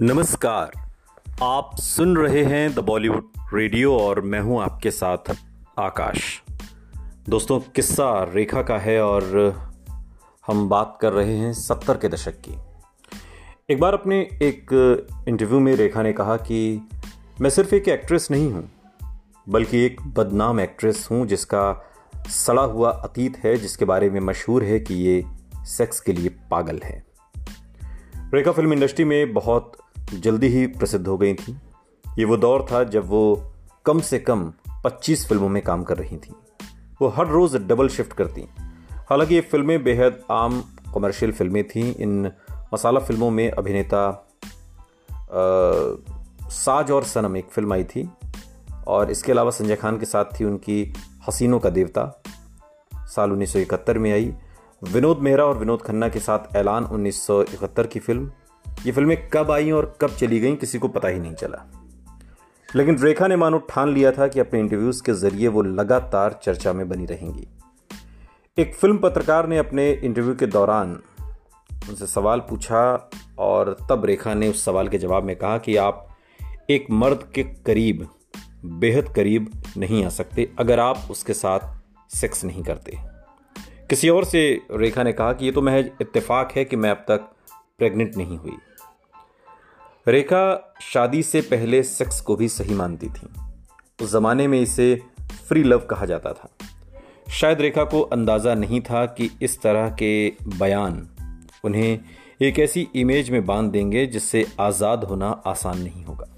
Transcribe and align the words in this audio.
नमस्कार। 0.00 0.70
आप 1.42 1.70
सुन 1.76 2.16
रहे 2.16 2.42
हैं 2.44 2.72
द 2.74 2.78
बॉलीवुड 2.78 3.24
रेडियो 3.54 3.96
और 3.98 4.20
मैं 4.20 4.38
हूँ 4.40 4.60
आपके 4.62 4.90
साथ 4.90 5.30
आकाश। 5.78 6.20
दोस्तों, 7.28 7.58
किस्सा 7.74 8.24
रेखा 8.24 8.62
का 8.62 8.78
है 8.78 8.98
और 9.02 9.24
हम 10.46 10.68
बात 10.68 10.96
कर 11.02 11.12
रहे 11.12 11.36
हैं 11.36 11.52
सत्तर 11.52 11.96
के 11.96 12.08
दशक 12.08 12.40
की। 12.40 12.54
एक 13.70 13.80
बार 13.80 13.94
अपने 13.94 14.20
एक 14.42 14.72
इंटरव्यू 15.28 15.60
में 15.60 15.74
रेखा 15.76 16.02
ने 16.02 16.12
कहा 16.12 16.36
कि 16.36 16.88
मैं 17.40 17.50
सिर्फ़ 17.50 17.74
एक 17.74 17.88
एक्ट्रेस 17.88 18.28
नहीं 18.30 18.50
हूँ, 18.52 18.68
बल्कि 19.48 19.84
एक 19.84 20.00
बदनाम 20.08 20.60
एक्ट्रेस 20.60 21.06
हूँ 21.10 21.26
जिसका 21.26 21.92
सड़ा 22.28 22.62
हुआ 22.62 22.90
अतीत 22.90 23.36
है, 23.36 23.56
जिसके 23.56 23.84
बारे 23.84 24.10
में 24.10 24.20
मशहूर 24.20 24.64
है 24.64 24.80
कि 24.80 24.94
ये 24.94 25.22
सेक्स 25.66 26.00
के 26.00 26.12
लिए 26.12 26.28
पागल 26.50 26.80
है। 26.84 27.02
रेखा 28.34 28.52
फ़िल्म 28.52 28.72
इंडस्ट्री 28.72 29.04
में 29.04 29.32
बहुत 29.32 29.72
जल्दी 30.14 30.48
ही 30.48 30.66
प्रसिद्ध 30.66 31.08
हो 31.08 31.18
गई 31.18 31.34
थी। 31.34 31.60
ये 32.18 32.24
वो 32.24 32.36
दौर 32.36 32.66
था 32.72 32.84
जब 32.84 33.08
वो 33.08 33.52
कम 33.86 34.00
से 34.00 34.18
कम 34.18 34.52
25 34.84 35.28
फ़िल्मों 35.28 35.48
में 35.48 35.62
काम 35.62 35.84
कर 35.84 35.96
रही 35.96 36.16
थी। 36.16 36.34
वो 37.02 37.08
हर 37.08 37.26
रोज़ 37.26 37.58
डबल 37.58 37.88
शिफ्ट 37.88 38.12
करती। 38.12 38.48
हालाँकि 38.92 39.34
ये 39.34 39.40
फ़िल्में 39.40 39.84
बेहद 39.84 40.22
आम 40.30 40.64
कमर्शियल 40.94 41.32
फ़िल्में 41.32 41.68
थीं। 41.68 41.94
इन 41.94 42.32
मसाला 42.74 43.00
फ़िल्मों 43.00 43.30
में 43.30 43.50
अभिनेता 43.50 44.28
साज 46.42 46.90
और 46.90 47.04
सनम 47.04 47.36
एक 47.36 47.44
फ़िल्म 47.44 47.72
आई 47.72 47.84
थी 47.84 48.10
और 48.86 49.10
इसके 49.10 49.32
अलावा 49.32 49.50
संजय 49.50 49.76
खान 49.76 49.98
के 49.98 50.06
साथ 50.06 50.24
थी 50.24 50.44
उनकी 50.44 50.94
हसीनों 51.28 51.58
का 51.58 51.70
देवता। 51.70 52.22
साल 52.94 53.32
1971 53.32 53.98
में 53.98 54.12
आई। 54.12 54.34
विनोद 54.84 55.18
मेहरा 55.18 55.44
और 55.44 55.58
विनोद 55.58 55.82
खन्ना 55.82 56.08
के 56.08 56.18
साथ 56.18 56.56
ऐलान 56.56 56.84
1971 56.84 57.86
की 57.86 57.98
फ़िल्म। 57.98 58.32
ये 58.86 58.92
फ़िल्में 58.92 59.28
कब 59.28 59.50
आई 59.50 59.70
और 59.70 59.98
कब 60.00 60.10
चली 60.10 60.40
गई, 60.40 60.56
किसी 60.56 60.78
को 60.78 60.88
पता 60.88 61.08
ही 61.08 61.18
नहीं 61.18 61.34
चला। 61.34 61.66
लेकिन 62.76 62.98
रेखा 62.98 63.26
ने 63.26 63.36
मानो 63.36 63.58
ठान 63.58 63.94
लिया 63.94 64.12
था 64.12 64.26
कि 64.26 64.40
अपने 64.40 64.60
इंटरव्यूज़ 64.60 65.02
के 65.02 65.12
ज़रिए 65.12 65.48
वो 65.48 65.62
लगातार 65.62 66.40
चर्चा 66.42 66.72
में 66.72 66.88
बनी 66.88 67.06
रहेंगी। 67.06 67.48
एक 68.58 68.74
फ़िल्म 68.74 68.98
पत्रकार 68.98 69.48
ने 69.48 69.58
अपने 69.58 69.92
इंटरव्यू 69.92 70.34
के 70.34 70.46
दौरान 70.46 71.02
उनसे 71.88 72.06
सवाल 72.06 72.40
पूछा 72.40 73.10
और 73.38 73.76
तब 73.90 74.04
रेखा 74.04 74.34
ने 74.34 74.48
उस 74.48 74.64
सवाल 74.64 74.88
के 74.88 74.98
जवाब 74.98 75.24
में 75.24 75.36
कहा 75.36 75.58
कि 75.58 75.76
आप 75.76 76.16
एक 76.70 76.86
मर्द 76.90 77.32
के 77.34 77.42
करीब, 77.42 78.08
बेहद 78.64 79.08
करीब 79.08 79.62
नहीं 79.76 80.04
आ 80.04 80.08
सकते, 80.08 80.52
अगर 80.58 80.80
आप 80.80 81.08
उसके 81.10 81.34
साथ 81.34 81.60
सेक्स 82.16 82.44
नहीं 82.44 82.62
करते। 82.62 82.98
किसी 83.90 84.08
और 84.08 84.24
से 84.24 84.60
रेखा 84.72 85.02
ने 85.02 85.12
कहा 85.12 85.32
कि 85.32 85.44
ये 85.44 85.52
तो 85.52 85.62
महज 85.62 85.90
इत्तेफाक 86.00 86.52
है 86.52 86.64
कि 86.64 86.76
मैं 86.76 86.90
अब 86.90 87.04
तक 87.08 87.18
प्रेग्नेंट 87.78 88.16
नहीं 88.16 88.38
हुई। 88.38 88.52
रेखा 90.10 90.74
शादी 90.82 91.22
से 91.22 91.40
पहले 91.40 91.82
सेक्स 91.82 92.20
को 92.20 92.36
भी 92.36 92.48
सही 92.48 92.74
मानती 92.74 93.06
थी। 93.06 93.28
उस 94.02 94.12
जमाने 94.12 94.48
में 94.48 94.60
इसे 94.60 95.02
फ्री 95.48 95.62
लव 95.62 95.78
कहा 95.78 96.06
जाता 96.06 96.32
था। 96.32 96.48
शायद 97.30 97.60
रेखा 97.60 97.84
को 97.84 98.00
अंदाज़ा 98.00 98.54
नहीं 98.54 98.80
था 98.80 99.06
कि 99.06 99.30
इस 99.42 99.62
तरह 99.62 99.90
के 99.90 100.32
बयान 100.58 101.08
उन्हें 101.64 102.00
एक 102.42 102.58
ऐसी 102.58 102.88
इमेज 102.94 103.30
में 103.30 103.46
बाँध 103.46 103.70
देंगे 103.70 104.06
जिससे 104.06 104.46
आज़ाद 104.60 105.04
होना 105.04 105.42
आसान 105.46 105.78
नहीं 105.78 106.04
होगा। 106.04 106.28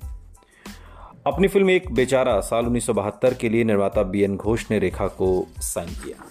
अपनी 1.26 1.48
फ़िल्म 1.48 1.70
एक 1.70 1.92
बेचारा 1.92 2.40
साल 2.40 2.66
उन्नीस 2.66 2.86
सौ 2.86 2.92
बहत्तर 2.92 3.34
के 3.34 3.48
लिए 3.48 3.64
निर्माता 3.64 4.02
बी 4.02 4.22
एन 4.22 4.36
घोष 4.36 4.70
ने 4.70 4.78
रेखा 4.78 5.06
को 5.06 5.46
साइन 5.58 5.88
किया। 5.88 6.24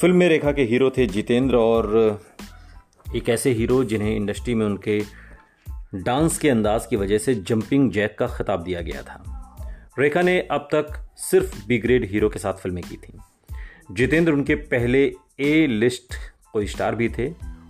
फ़िल्म 0.00 0.16
में 0.16 0.28
रेखा 0.28 0.52
के 0.52 0.62
हीरो 0.62 0.90
थे 0.90 1.06
जितेंद्र 1.06 1.56
और 1.56 2.20
एक 3.16 3.28
ऐसे 3.28 3.50
हीरो 3.50 3.84
जिन्हें 3.84 4.16
इंडस्ट्री 4.16 4.54
में 4.54 4.66
उनके 4.66 5.00
डांस 5.94 6.38
के 6.38 6.48
अंदाज 6.48 6.86
की 6.86 6.96
वजह 6.96 7.18
से 7.18 7.34
जंपिंग 7.34 7.90
जैक 7.92 8.16
का 8.18 8.26
खिताब 8.26 8.62
दिया 8.62 8.80
गया 8.80 9.02
था। 9.02 9.22
रेखा 9.98 10.22
ने 10.22 10.40
अब 10.40 10.68
तक 10.74 10.86
सिर्फ़ 11.16 11.66
बी 11.66 11.78
ग्रेड 11.78 12.04
हीरो 12.04 12.28
के 12.28 12.38
साथ 12.38 12.52
फ़िल्में 12.52 12.82
की 12.84 12.96
थी। 12.96 13.12
जितेंद्र 13.90 14.32
उनके 14.32 14.54
पहले 14.54 15.04
ए 15.40 15.66
लिस्ट 15.66 16.14
कोई 16.52 16.66
स्टार 16.66 16.94
भी 16.94 17.08
थे 17.08 17.28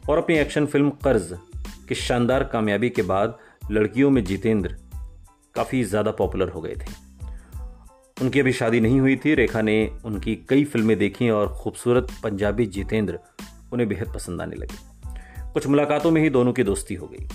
और 0.09 0.19
अपनी 0.19 0.37
एक्शन 0.37 0.67
फ़िल्म 0.67 0.91
कर्ज 0.91 1.28
की 1.88 1.94
शानदार 1.94 2.44
कामयाबी 2.44 2.91
के 2.91 3.03
बाद 3.03 3.38
लड़कियों 3.71 4.11
में 4.11 4.25
जितेंद्र 4.25 4.77
काफ़ी 5.55 5.83
ज़्यादा 5.84 6.11
पॉपुलर 6.11 6.49
हो 6.49 6.61
गए 6.61 6.75
थे। 6.75 6.93
उनकी 8.17 8.41
अभी 8.41 8.53
शादी 8.53 8.81
नहीं 8.81 9.00
हुई 9.00 9.17
थी, 9.17 9.34
रेखा 9.34 9.62
ने 9.62 9.91
उनकी 10.05 10.37
कई 10.49 10.65
फ़िल्में 10.65 10.97
देखी 10.99 11.31
और 11.31 11.53
खूबसूरत 11.55 12.09
पंजाबी 12.22 12.67
जितेंद्र 12.67 13.19
उन्हें 13.72 13.88
बेहद 13.88 14.12
पसंद 14.15 14.41
आने 14.41 14.56
लगे। 14.56 14.92
कुछ 15.53 15.67
मुलाकातों 15.67 16.11
में 16.11 16.23
ही 16.23 16.31
दोनों 16.31 16.53
की 16.53 16.63
दोस्ती 16.63 16.95
हो 16.95 17.07
गई। 17.07 17.27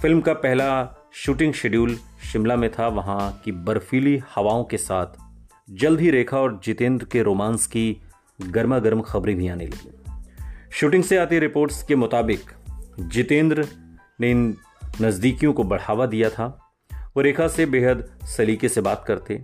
फ़िल्म 0.00 0.20
का 0.20 0.32
पहला 0.32 0.96
शूटिंग 1.12 1.52
शेड्यूल 1.52 1.96
शिमला 2.32 2.56
में 2.56 2.70
था, 2.70 2.88
वहाँ 2.88 3.42
की 3.44 3.52
बर्फीली 3.52 4.22
हवाओं 4.34 4.64
के 4.64 4.76
साथ 4.76 5.06
जल्द 5.70 6.00
ही 6.00 6.10
रेखा 6.10 6.38
और 6.38 6.60
जितेंद्र 6.64 7.04
के 7.04 7.22
रोमांस 7.22 7.66
की 7.66 8.02
गर्मा 8.40 8.78
गर्म 8.78 9.00
खबरें 9.00 9.36
भी 9.36 9.48
आने 9.48 9.66
लगी। 9.66 9.90
शूटिंग 10.72 11.04
से 11.04 11.16
आती 11.16 11.38
रिपोर्ट्स 11.38 11.82
के 11.82 11.96
मुताबिक, 11.96 12.40
जितेंद्र 13.00 13.68
ने 14.20 14.30
इन 14.30 14.56
नज़दीकियों 15.02 15.52
को 15.52 15.64
बढ़ावा 15.64 16.06
दिया 16.06 16.30
था। 16.30 16.46
वो 17.16 17.20
रेखा 17.20 17.48
से 17.48 17.66
बेहद 17.66 18.18
सलीके 18.24 18.68
से 18.68 18.80
बात 18.80 19.04
करते। 19.08 19.34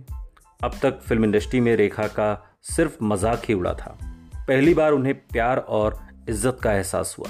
अब 0.63 0.71
तक 0.83 1.01
फ़िल्म 1.01 1.25
इंडस्ट्री 1.25 1.59
में 1.59 1.75
रेखा 1.75 2.07
का 2.07 2.55
सिर्फ़ 2.63 2.97
मज़ाक 3.03 3.41
ही 3.45 3.53
उड़ा 3.53 3.73
था। 3.73 3.97
पहली 4.47 4.73
बार 4.73 4.91
उन्हें 4.91 5.15
प्यार 5.15 5.57
और 5.57 5.99
इज़्ज़त 6.29 6.59
का 6.63 6.73
एहसास 6.73 7.15
हुआ। 7.19 7.29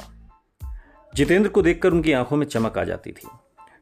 जितेंद्र 1.17 1.49
को 1.49 1.61
देखकर 1.61 1.91
उनकी 1.91 2.11
आँखों 2.11 2.37
में 2.37 2.45
चमक 2.47 2.77
आ 2.77 2.83
जाती 2.83 3.11
थी। 3.11 3.27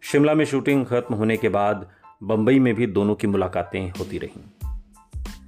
शिमला 0.01 0.33
में 0.33 0.45
शूटिंग 0.45 0.85
खत्म 0.85 1.15
होने 1.15 1.37
के 1.37 1.49
बाद 1.49 1.89
बंबई 2.23 2.59
में 2.59 2.75
भी 2.75 2.87
दोनों 2.87 3.15
की 3.15 3.27
मुलाकातें 3.27 3.89
होती 3.89 4.17
रहीं। 4.17 4.43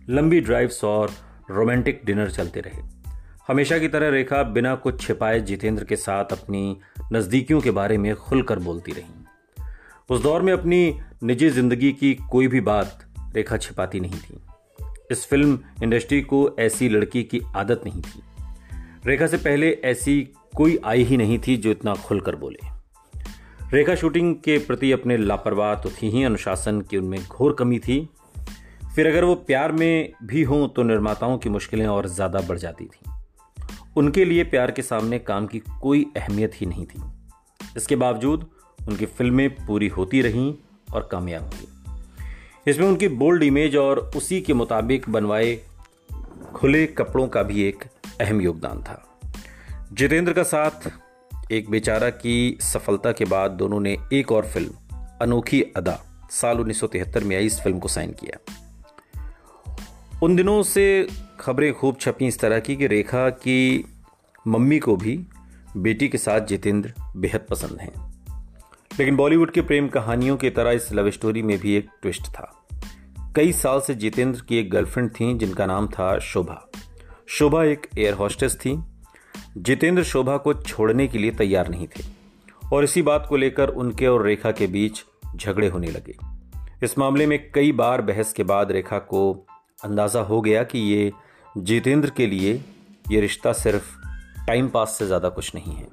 लंबी 0.09 0.39
ड्राइव्स 0.41 0.83
और 0.83 1.11
रोमांटिक 1.51 2.01
डिनर 2.05 2.31
चलते 2.31 2.59
रहे। 2.59 2.81
हमेशा 3.47 3.77
की 3.77 3.87
तरह 3.87 4.09
रेखा 4.09 4.43
बिना 4.43 4.75
कुछ 4.75 5.07
छिपाए 5.07 5.39
जितेंद्र 5.39 5.83
के 5.83 5.95
साथ 5.95 6.25
अपनी 6.25 6.77
नज़दीकियों 7.13 7.61
के 7.61 7.71
बारे 7.71 7.97
में 7.97 8.15
खुलकर 8.15 8.59
बोलती 8.59 8.91
रहीं। 8.91 9.65
उस 10.09 10.23
दौर 10.23 10.41
में 10.41 10.53
अपनी 10.53 10.99
निजी 11.23 11.49
ज़िंदगी 11.49 11.91
की 11.91 12.15
कोई 12.15 12.47
भी 12.47 12.61
बात 12.61 13.05
रेखा 13.35 13.57
छिपाती 13.57 13.99
नहीं 13.99 14.19
थी। 14.19 14.41
इस 15.11 15.27
फ़िल्म 15.29 15.59
इंडस्ट्री 15.83 16.21
को 16.21 16.55
ऐसी 16.59 16.89
लड़की 16.89 17.23
की 17.23 17.41
आदत 17.55 17.81
नहीं 17.85 18.01
थी। 18.01 18.23
रेखा 19.05 19.27
से 19.27 19.37
पहले 19.37 19.71
ऐसी 19.71 20.33
कोई 20.57 20.77
आई 20.85 21.03
ही 21.03 21.17
नहीं 21.17 21.39
थी 21.39 21.57
जो 21.57 21.71
इतना 21.71 21.93
खुलकर 21.95 22.35
बोले। 22.35 22.75
रेखा 23.73 23.95
शूटिंग 23.95 24.35
के 24.35 24.57
प्रति 24.57 24.91
अपने 24.91 25.17
लापरवाह 25.17 25.73
तो 25.75 25.89
थी 25.91 26.09
ही, 26.09 26.23
अनुशासन 26.23 26.81
की 26.81 26.97
उनमें 26.97 27.19
घोर 27.21 27.55
कमी 27.59 27.79
थी। 27.79 28.07
फिर 28.95 29.07
अगर 29.07 29.23
वो 29.23 29.35
प्यार 29.35 29.71
में 29.71 30.13
भी 30.23 30.43
हों 30.43 30.67
तो 30.67 30.83
निर्माताओं 30.83 31.37
की 31.37 31.49
मुश्किलें 31.49 31.85
और 31.87 32.07
ज़्यादा 32.07 32.41
बढ़ 32.41 32.57
जाती 32.57 32.85
थी। 32.85 33.11
उनके 33.97 34.25
लिए 34.25 34.43
प्यार 34.43 34.71
के 34.71 34.81
सामने 34.81 35.19
काम 35.19 35.47
की 35.47 35.59
कोई 35.81 36.05
अहमियत 36.17 36.61
ही 36.61 36.65
नहीं 36.65 36.85
थी। 36.85 37.01
इसके 37.77 37.95
बावजूद 37.95 38.49
उनकी 38.79 39.05
फ़िल्में 39.05 39.49
पूरी 39.65 39.87
होती 39.87 40.21
रहीं 40.21 40.53
और 40.93 41.07
कामयाब 41.11 41.43
हुई। 41.43 42.71
इसमें 42.71 42.87
उनकी 42.87 43.07
बोल्ड 43.07 43.43
इमेज 43.43 43.75
और 43.75 43.99
उसी 44.15 44.41
के 44.41 44.53
मुताबिक 44.53 45.09
बनवाए 45.09 45.55
खुले 46.53 46.85
कपड़ों 46.87 47.27
का 47.27 47.43
भी 47.43 47.63
एक 47.63 47.83
अहम 48.21 48.41
योगदान 48.41 48.81
था। 48.81 49.03
जितेंद्र 49.93 50.33
का 50.33 50.43
साथ, 50.43 50.91
एक 51.51 51.69
बेचारा 51.69 52.09
की 52.09 52.57
सफलता 52.61 53.11
के 53.11 53.25
बाद 53.25 53.51
दोनों 53.51 53.79
ने 53.79 53.97
एक 54.13 54.31
और 54.31 54.45
फ़िल्म, 54.45 54.97
अनोखी 55.21 55.61
अदा, 55.61 56.27
साल 56.31 56.59
उन्नीस 56.59 56.79
सौ 56.79 56.87
तिहत्तर 56.87 57.23
में 57.23 57.35
आई 57.35 57.45
इस 57.45 57.61
फ़िल्म 57.61 57.79
को 57.79 57.87
साइन 57.87 58.11
किया। 58.11 58.55
उन 60.23 60.35
दिनों 60.35 60.63
से 60.63 61.07
खबरें 61.39 61.73
खूब 61.73 61.97
छपी 62.01 62.27
इस 62.27 62.39
तरह 62.39 62.59
की 62.59 62.75
कि 62.75 62.87
रेखा 62.87 63.29
की 63.29 63.85
मम्मी 64.47 64.79
को 64.79 64.95
भी 64.95 65.27
बेटी 65.77 66.07
के 66.07 66.17
साथ 66.17 66.41
जितेंद्र 66.41 66.93
बेहद 67.15 67.45
पसंद 67.49 67.79
हैं। 67.79 68.13
लेकिन 68.99 69.15
बॉलीवुड 69.15 69.51
के 69.51 69.61
प्रेम 69.61 69.87
कहानियों 69.87 70.37
की 70.37 70.49
तरह 70.49 70.71
इस 70.71 70.93
लव 70.93 71.11
स्टोरी 71.11 71.41
में 71.41 71.57
भी 71.59 71.75
एक 71.75 71.87
ट्विस्ट 72.01 72.27
था। 72.27 72.67
कई 73.35 73.51
साल 73.51 73.81
से 73.81 73.95
जितेंद्र 73.95 74.41
की 74.41 74.57
एक 74.57 74.69
गर्लफ्रेंड 74.69 75.11
थी, 75.11 75.37
जिनका 75.37 75.65
नाम 75.65 75.87
था 75.87 76.19
शोभा। 76.19 76.69
शोभा 77.27 77.63
एक 77.63 77.87
एयर 77.97 78.13
हॉस्टेस 78.13 78.55
थी 78.55 78.83
जितेंद्र 79.57 80.03
शोभा 80.03 80.37
को 80.37 80.53
छोड़ने 80.53 81.07
के 81.07 81.17
लिए 81.17 81.31
तैयार 81.31 81.67
नहीं 81.67 81.87
थे 81.87 82.03
और 82.73 82.83
इसी 82.83 83.01
बात 83.01 83.25
को 83.29 83.37
लेकर 83.37 83.69
उनके 83.69 84.07
और 84.07 84.25
रेखा 84.25 84.51
के 84.51 84.67
बीच 84.67 85.03
झगड़े 85.35 85.67
होने 85.67 85.87
लगे। 85.87 86.15
इस 86.83 86.97
मामले 86.97 87.27
में 87.27 87.51
कई 87.51 87.71
बार 87.71 88.01
बहस 88.01 88.33
के 88.33 88.43
बाद 88.43 88.71
रेखा 88.71 88.99
को 88.99 89.31
अंदाज़ा 89.83 90.21
हो 90.21 90.41
गया 90.41 90.63
कि 90.63 90.79
ये 90.79 91.11
जितेंद्र 91.57 92.09
के 92.09 92.27
लिए 92.27 92.53
ये 93.11 93.21
रिश्ता 93.21 93.53
सिर्फ़ 93.53 93.95
टाइम 94.47 94.67
पास 94.67 94.95
से 94.99 95.05
ज़्यादा 95.05 95.29
कुछ 95.29 95.55
नहीं 95.55 95.75
है। 95.75 95.87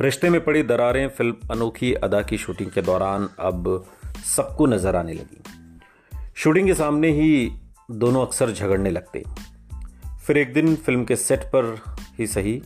रिश्ते 0.00 0.30
में 0.30 0.44
पड़ी 0.44 0.62
दरारें 0.62 1.08
फ़िल्म 1.08 1.48
अनोखी 1.50 1.92
अदा 1.94 2.22
की 2.22 2.38
शूटिंग 2.38 2.70
के 2.70 2.82
दौरान 2.82 3.28
अब 3.38 3.86
सबको 4.36 4.66
नज़र 4.66 4.96
आने 4.96 5.12
लगी। 5.12 5.42
शूटिंग 6.36 6.66
के 6.66 6.74
सामने 6.74 7.10
ही 7.10 7.50
दोनों 7.90 8.26
अक्सर 8.26 8.52
झगड़ने 8.52 8.90
लगते। 8.90 9.22
फिर 10.26 10.38
एक 10.38 10.52
दिन 10.52 10.74
फ़िल्म 10.76 11.04
के 11.04 11.16
सेट 11.16 11.44
पर 11.44 11.74
ही 12.20 12.26
सही 12.26 12.62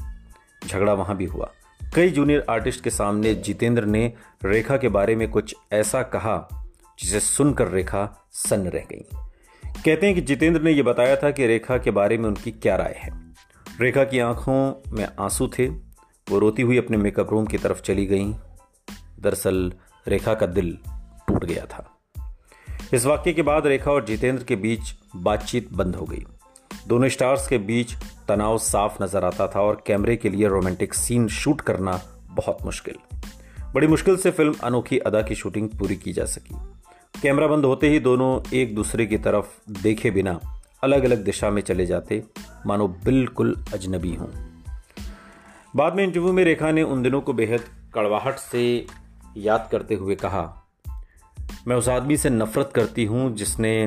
झगड़ा 0.66 0.92
वहाँ 0.92 1.16
भी 1.16 1.24
हुआ। 1.24 1.50
कई 1.94 2.10
जूनियर 2.10 2.46
आर्टिस्ट 2.50 2.84
के 2.84 2.90
सामने 2.90 3.34
जितेंद्र 3.34 3.84
ने 3.84 4.12
रेखा 4.44 4.76
के 4.76 4.88
बारे 4.88 5.16
में 5.16 5.30
कुछ 5.30 5.56
ऐसा 5.72 6.02
कहा, 6.02 6.66
जिसे 6.98 7.20
सुनकर 7.20 7.68
रेखा 7.68 8.28
सन्न 8.32 8.68
रह 8.68 8.80
गई। 8.80 9.04
कहते 9.84 10.06
हैं 10.06 10.14
कि 10.14 10.20
जितेंद्र 10.20 10.60
ने 10.60 10.70
यह 10.70 10.82
बताया 10.82 11.16
था 11.16 11.30
कि 11.30 11.46
रेखा 11.46 11.78
के 11.78 11.90
बारे 11.90 12.18
में 12.18 12.28
उनकी 12.28 12.50
क्या 12.50 12.76
राय 12.76 12.94
है। 12.98 13.34
रेखा 13.80 14.04
की 14.04 14.18
आँखों 14.18 14.82
में 14.92 15.08
आँसू 15.20 15.48
थे, 15.48 15.66
वो 16.30 16.38
रोती 16.38 16.62
हुई 16.62 16.78
अपने 16.78 16.96
मेकअप 16.96 17.30
रूम 17.30 17.46
की 17.46 17.58
तरफ़ 17.58 17.82
चली 17.82 18.06
गई। 18.06 18.34
दरअसल 19.20 19.72
रेखा 20.08 20.34
का 20.34 20.46
दिल 20.46 20.78
टूट 21.28 21.44
गया 21.44 21.66
था। 21.66 21.90
इस 22.94 23.06
वाक्य 23.06 23.32
के 23.32 23.42
बाद 23.42 23.66
रेखा 23.66 23.90
और 23.90 24.04
जितेंद्र 24.04 24.44
के 24.44 24.56
बीच 24.56 24.80
बातचीत 25.16 25.72
बंद 25.72 25.96
हो 25.96 26.04
गई। 26.06 26.24
दोनों 26.88 27.08
स्टार्स 27.08 27.48
के 27.48 27.58
बीच 27.58 27.94
तनाव 28.28 28.58
साफ़ 28.58 29.02
नज़र 29.02 29.24
आता 29.24 29.46
था 29.46 29.60
और 29.60 29.82
कैमरे 29.86 30.16
के 30.16 30.28
लिए 30.28 30.48
रोमांटिक 30.48 30.94
सीन 30.94 31.28
शूट 31.28 31.60
करना 31.60 32.00
बहुत 32.30 32.58
मुश्किल। 32.64 32.96
बड़ी 33.74 33.86
मुश्किल 33.86 34.16
से 34.16 34.30
फ़िल्म 34.30 34.54
अनोखी 34.64 34.98
अदा 34.98 35.22
की 35.22 35.34
शूटिंग 35.34 35.68
पूरी 35.68 35.96
की 35.96 36.12
जा 36.12 36.24
सकी। 36.24 36.54
कैमरा 37.22 37.46
बंद 37.46 37.64
होते 37.64 37.88
ही 37.88 37.98
दोनों 37.98 38.56
एक 38.56 38.74
दूसरे 38.74 39.06
की 39.06 39.18
तरफ़ 39.18 39.72
देखे 39.82 40.10
बिना 40.10 40.38
अलग 40.82 41.04
अलग 41.04 41.24
दिशा 41.24 41.50
में 41.50 41.62
चले 41.62 41.86
जाते, 41.86 42.22
मानो 42.66 42.88
बिल्कुल 43.04 43.54
अजनबी 43.74 44.14
हों। 44.14 44.28
बाद 45.76 45.94
में 45.94 46.04
इंटरव्यू 46.04 46.32
में 46.32 46.44
रेखा 46.44 46.70
ने 46.72 46.82
उन 46.82 47.02
दिनों 47.02 47.20
को 47.20 47.32
बेहद 47.32 47.64
कड़वाहट 47.94 48.38
से 48.38 48.86
याद 49.36 49.68
करते 49.72 49.94
हुए 49.94 50.14
कहा, 50.14 50.42
मैं 51.68 51.76
उस 51.76 51.88
आदमी 51.88 52.16
से 52.16 52.30
नफरत 52.30 52.72
करती 52.74 53.04
हूँ 53.04 53.34
जिसने 53.34 53.86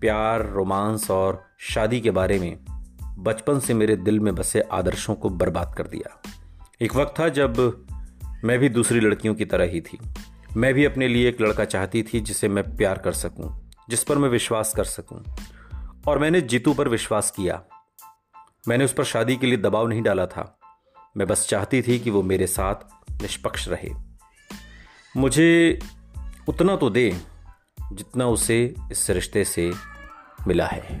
प्यार, 0.00 0.46
रोमांस 0.46 1.10
और 1.10 1.42
शादी 1.58 2.00
के 2.00 2.10
बारे 2.10 2.38
में 2.38 2.56
बचपन 3.18 3.60
से 3.60 3.74
मेरे 3.74 3.96
दिल 3.96 4.20
में 4.20 4.34
बसे 4.34 4.60
आदर्शों 4.60 5.14
को 5.14 5.28
बर्बाद 5.28 5.74
कर 5.78 5.86
दिया। 5.86 6.22
एक 6.80 6.96
वक्त 6.96 7.20
था 7.20 7.28
जब 7.28 7.86
मैं 8.44 8.58
भी 8.58 8.68
दूसरी 8.68 9.00
लड़कियों 9.00 9.34
की 9.34 9.44
तरह 9.44 9.64
ही 9.64 9.80
थी। 9.80 9.98
मैं 10.56 10.74
भी 10.74 10.84
अपने 10.84 11.08
लिए 11.08 11.28
एक 11.28 11.40
लड़का 11.40 11.64
चाहती 11.64 12.02
थी 12.02 12.20
जिसे 12.20 12.48
मैं 12.48 12.76
प्यार 12.76 12.98
कर 12.98 13.12
सकूँ, 13.12 13.70
जिस 13.88 14.04
पर 14.04 14.18
मैं 14.18 14.28
विश्वास 14.28 14.74
कर 14.74 14.84
सकूँ। 14.84 15.24
और 16.08 16.18
मैंने 16.18 16.40
जीतू 16.40 16.74
पर 16.74 16.88
विश्वास 16.88 17.30
किया। 17.30 17.62
मैंने 18.68 18.84
उस 18.84 18.92
पर 18.92 19.04
शादी 19.04 19.36
के 19.36 19.46
लिए 19.46 19.56
दबाव 19.56 19.86
नहीं 19.86 20.02
डाला 20.02 20.26
था। 20.26 20.58
मैं 21.16 21.26
बस 21.26 21.48
चाहती 21.48 21.82
थी 21.82 21.98
कि 21.98 22.10
वो 22.10 22.22
मेरे 22.22 22.46
साथ 22.46 22.74
निष्पक्ष 23.22 23.68
रहे। 23.68 23.90
मुझे 25.16 25.78
उतना 26.48 26.76
तो 26.76 26.90
दे 26.90 27.20
जितना 27.92 28.26
उसे 28.26 28.74
इस 28.92 29.10
रिश्ते 29.10 29.44
से 29.44 29.72
मिला 30.48 30.66
है। 30.66 31.00